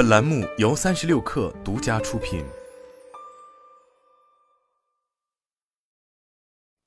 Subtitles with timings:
[0.00, 2.42] 本栏目由三十六氪独家出品。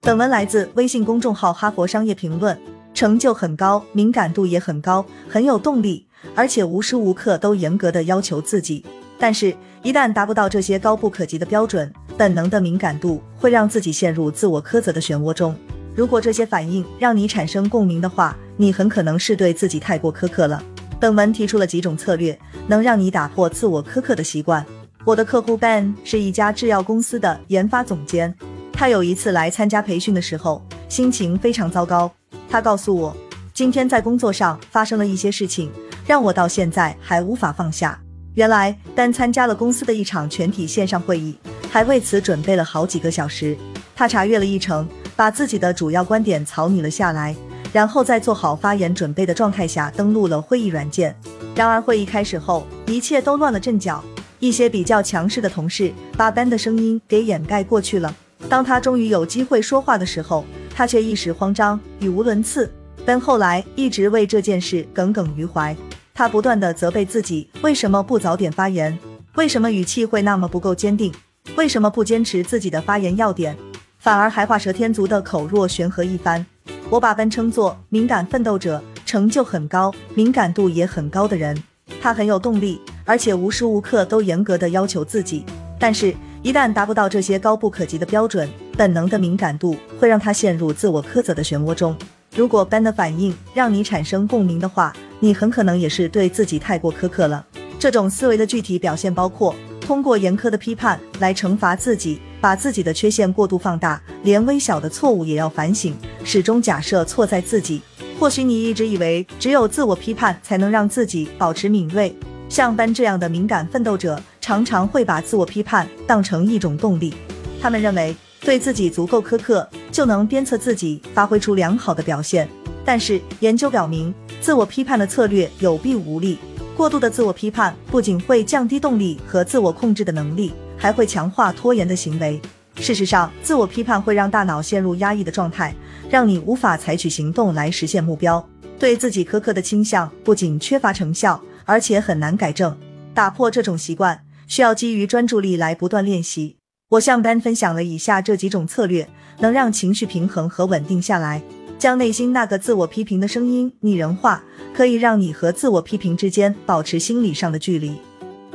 [0.01, 2.57] 本文来自微信公众号《哈佛商业评论》，
[2.91, 8.83] 成就很高，敏感度也很高，很有动力，而且无时无刻都严格的要求自己。
[9.19, 15.55] 但是，一旦达不到这些高不可及的标准，本能的敏感度会让自己陷入自我苛责的漩涡中。
[15.95, 20.63] 如果这些反应让你产生共鸣的话，你很可能是对自己太过苛刻了。
[21.03, 24.65] 本文提出了几种策略，能让你打破自我苛刻的习惯。
[25.03, 28.33] 我的客户 Ben 是一家制药公司的研发总监，
[28.71, 32.09] 他有一次来参加培训的时候，心情非常糟糕。
[32.49, 33.13] 他告诉我，
[33.53, 35.69] 今天在工作上发生了一些事情，
[36.07, 37.99] 让我到现在还无法放下。
[38.35, 41.37] 原来，丹参加了公司的一场全体线上会议，
[41.69, 43.57] 还为此准备了好几个小时。
[43.93, 47.35] 他查阅了议程，把自己的主要观点草拟了下来，
[47.73, 51.13] 然后在做好发言准备的状态下登录了会议软件。
[51.55, 54.01] 然而，会议开始后，一切都乱了阵脚。
[54.39, 58.13] 一些比较强势的同事把 Ben 的声音给掩盖过去了。
[58.47, 62.71] 当他终于有机会说话的时候，他却一时慌张，语无伦次。
[63.05, 65.75] Ben 后来一直为这件事耿耿于怀。
[66.13, 68.95] 他不断的责备自己，为什么不早点发言？
[69.35, 71.11] 为什么语气会那么不够坚定？
[71.55, 73.57] 为什么不坚持自己的发言要点，
[73.97, 76.45] 反而还画蛇添足的口若悬河一番？
[76.93, 81.57] 我把班称作敏感奋斗者，成就很高，敏感度也很高的人。
[81.99, 85.43] 他很有动力，而且无时无刻都严格的要求自己。
[85.79, 91.97] 但是，一旦达不到这些高不可及的标准，本能的敏感度会让他陷入自我苛责的漩涡中。
[92.35, 97.43] 如果班的反应让你产生共鸣的话，你很可能也是对自己太过苛刻了。
[97.79, 99.55] 这种思维的具体表现包括
[99.85, 107.81] 通过严苛的批判来惩罚自己，把自己的缺陷过度放大，连微小的错误也要反省，始终假设错在自己。
[108.19, 112.15] 或许你一直以为只有自我批判才能让自己保持敏锐，
[112.49, 117.13] 像班这样的敏感奋斗者，常常会把自我批判当成一种动力。
[117.61, 118.15] 他们认为。
[118.45, 122.45] 对自己足够苛刻，就能鞭策自己发挥出良好的表现。
[122.83, 126.37] 但是研究表明，自我批判的策略有弊无利。
[126.75, 132.41] 过度的自我批判不仅会降低动力和自我控制的能力，还会强化拖延的行为。
[132.77, 135.73] 事实上，自我批判会让大脑陷入压抑的状态，
[136.09, 138.43] 让你无法采取行动来实现目标。
[138.79, 142.75] 对自己苛刻的倾向不仅缺乏成效，而且很难改正。
[143.13, 146.57] 打破这种习惯，需要基于专注力来不断练习。
[146.89, 149.07] 我向 Ben 分享了以下这几种策略，
[149.39, 151.43] 能让情绪平衡和稳定下来，
[151.83, 154.41] 将内心那个自我批评的声音拟人化，
[154.73, 157.97] 可以让你和自我批评之间保持心理上的距离。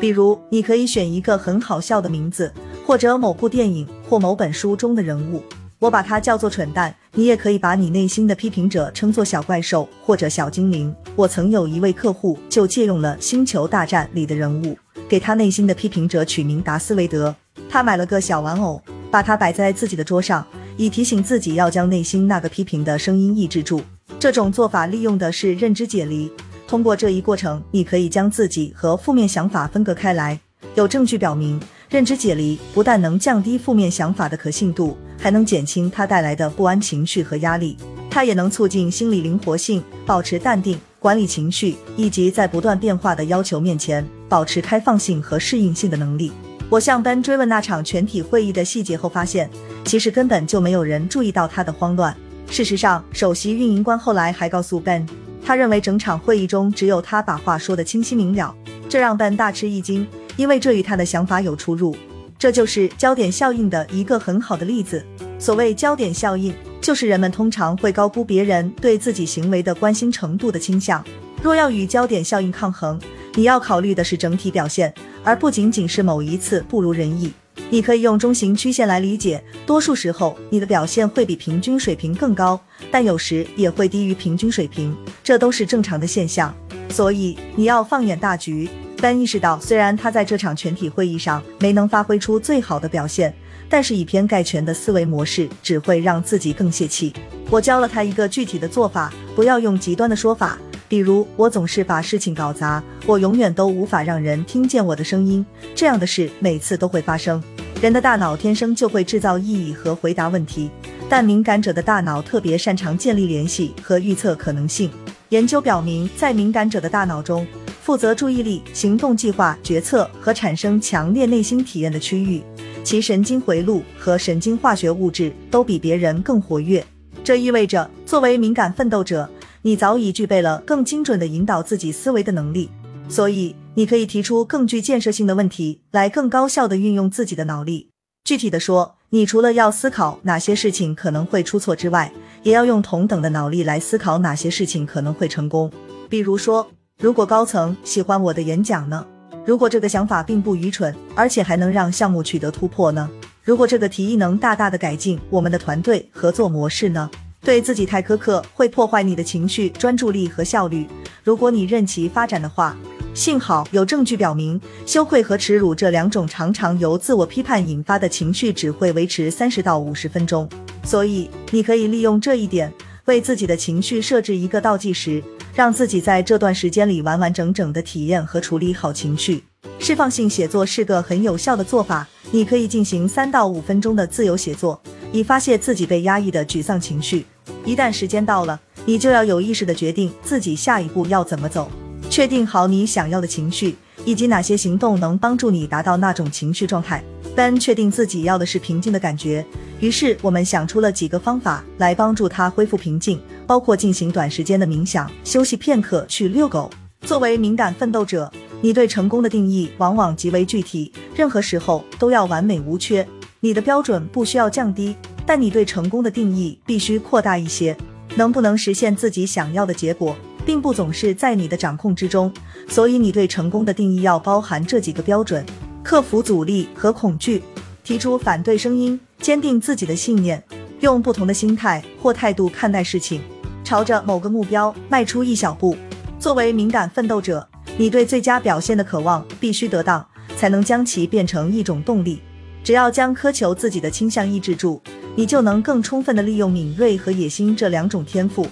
[0.00, 2.50] 比如，你可以选一个很好笑的名字，
[2.86, 5.42] 或者某部电影或某本书中的人物，
[5.78, 6.94] 我把它叫做蠢蛋。
[7.12, 10.94] 你也可以把你内心的批评者称作小怪兽或者小精灵。
[11.14, 14.74] 我曾有一位客户就借用了《星球大战》里的人物，
[15.06, 17.36] 给他内心的批评者取名达斯维德。
[17.68, 20.46] 他买了个小玩偶，把它摆在自己的桌上，
[20.78, 23.82] 以提醒自己要将内心那个批评的声音抑制住。
[24.18, 26.32] 这种做法利用的是认知解离。
[26.66, 30.38] 通过这一过程，你可以将自己和负面想法分隔开来。
[30.74, 37.76] 有证据表明，认知解离不但能降低负面想法的可信度，还能减轻它带来的不安情绪和压力。
[38.10, 46.32] 它也能促进心理灵活性，保持淡定，管理情绪，以及在不断变化的要求面前保持开放性和适应性的能力。
[46.70, 49.48] 我向 Ben 追问那场全体会议的细节后，发现
[49.86, 52.14] 其实根本就没有人注意到他的慌乱。
[52.50, 55.06] 事实上，首席运营官后来还告诉 Ben，
[55.42, 58.54] 他认为整场会议中只有他把话说得清晰明了，
[58.86, 61.96] 这让 Ben 大吃一惊，因为这与他的想法有出入。
[62.38, 65.02] 这就是焦点效应的一个很好的例子。
[65.38, 71.02] 所谓焦点效应，就是人们通常会高估别人对自己行为的关心程度的倾向。
[71.42, 73.00] 若要与焦点效应抗衡，
[73.34, 74.92] 你要考虑的是整体表现。
[75.28, 77.30] 而不仅仅是某一次不如人意，
[77.68, 79.44] 你可以用中型曲线来理解。
[79.66, 82.58] 多数时候，你的表现会比平均水平更高，
[82.90, 86.54] 但有时也会低于平均水平，这都是正常的现象。
[86.88, 88.70] 所以你要放眼大局。
[89.02, 93.34] 但意识到，虽然他在这场全体会议上没能发挥出最好的表现，
[93.68, 97.12] 但是以偏概全的思维模式只会让自己更泄气。
[97.50, 100.58] 我教了他一个具体的做法，不要用极端的说法。
[100.88, 105.44] 比如，我总是把事情搞砸，我永远都无法让人听见我的声音。
[105.74, 107.42] 这样的事每次都会发生。
[107.82, 110.70] 人的大脑天生就会制造意义和回答问题，
[111.08, 114.90] 但敏感者的大脑特别擅长建立联系和预测可能性。
[115.28, 117.46] 研究表明，在敏感者的大脑中，
[117.82, 122.42] 负责注意力、行动计划、决策和产生强烈内心体验的区域，
[122.82, 126.82] 其神经回路和神经化学物质都比别人更活跃。
[127.22, 129.28] 这意味着，作为敏感奋斗者。
[129.68, 132.70] 你早已具备了更精准的引导自己思维的能力，
[133.06, 137.90] 所以你可以提出更具建设性的问题，来更高效的运用自己的脑力。
[138.24, 142.10] 具体的说，你除了要思考哪些事情可能会出错之外，
[142.42, 145.70] 也要用同等的脑力来思考哪些事情可能会成功。
[146.08, 146.66] 比如说，
[146.98, 149.06] 如果高层喜欢我的演讲呢？
[149.44, 153.06] 如果这个想法并不愚蠢，而且还能让项目取得突破呢？
[153.42, 157.10] 如果这个提议能大大的改进我们的团队合作模式呢？
[157.48, 160.86] 对自己太苛刻会破坏你的情绪、专注力和效率。
[161.24, 162.76] 如果你任其发展的话。
[163.14, 170.46] 幸好有证据表明，羞愧和耻辱这两种常常由自我批判引发的情绪只会维持三十到五十分钟，
[170.84, 172.70] 所以你可以利用这一点，
[173.06, 175.24] 为自己的情绪设置一个倒计时，
[175.54, 179.42] 让自己在这段时间里完完整整的体验和处理好情绪。
[179.78, 184.80] 释放性写作是个很有效的做法，你可以进行三到五分钟的自由写作，
[185.10, 187.24] 以发泄自己被压抑的沮丧情绪。
[187.64, 191.70] 一旦时间到了，你就要有意识的决定自己下一步要怎么走。
[192.10, 197.02] 确定好你想要的情绪，以及哪些行动能帮助你达到那种情绪状态。
[197.36, 199.44] 丹确定自己要的是平静的感觉，
[199.78, 206.68] 于是我们想出了几个方法来帮助他恢复平静，包括进行短时间的冥想、休息片刻、去遛狗。
[207.02, 213.06] 作为敏感奋斗者，你对成功的定义往往极为具体，任何时候都要完美无缺。
[213.38, 214.96] 你的标准不需要降低，
[215.28, 217.76] 但你对成功的定义必须扩大一些。
[218.16, 220.16] 能不能实现自己想要的结果？
[220.46, 222.32] 并不总是在你的掌控之中，
[222.66, 225.44] 所以你对成功的定义要包含这几个标准：
[225.82, 227.42] 克服阻力和恐惧，
[227.84, 230.42] 提出反对声音，坚定自己的信念，
[230.80, 233.20] 用不同的心态或态度看待事情，
[233.62, 235.76] 朝着某个目标迈出一小步。
[236.18, 237.46] 作为敏感奋斗者，
[237.76, 240.04] 你对最佳表现的渴望必须得当，
[240.38, 242.22] 才能将其变成一种动力。
[242.64, 244.80] 只要将苛求自己的倾向抑制住，
[245.18, 248.46] 你就能更充分的利用敏锐和野心这两种天赋。